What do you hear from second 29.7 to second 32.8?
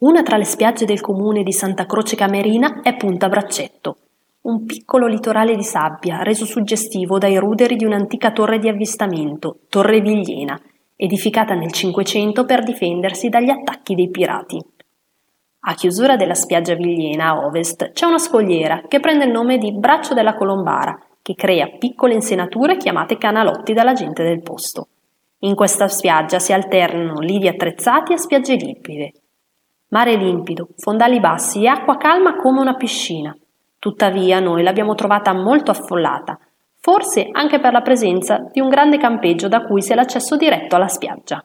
Mare limpido, fondali bassi e acqua calma come una